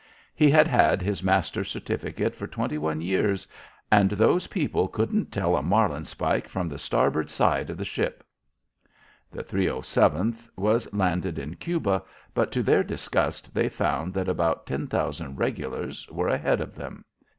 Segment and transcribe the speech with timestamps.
[0.33, 3.47] He had had his master's certificate for twenty one years,
[3.91, 8.23] and those people couldn't tell a marlin spike from the starboard side of the ship.
[9.31, 12.01] The 307th was landed in Cuba,
[12.33, 17.05] but to their disgust they found that about ten thousand regulars were ahead of them.